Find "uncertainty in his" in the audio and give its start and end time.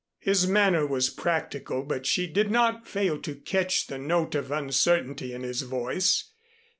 4.49-5.61